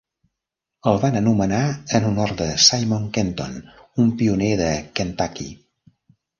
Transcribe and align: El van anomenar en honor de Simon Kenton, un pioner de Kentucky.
El 0.91 0.95
van 1.03 1.17
anomenar 1.19 1.59
en 1.99 2.07
honor 2.09 2.33
de 2.41 2.49
Simon 2.69 3.07
Kenton, 3.19 3.55
un 4.07 4.11
pioner 4.25 4.51
de 4.65 4.75
Kentucky. 5.01 5.51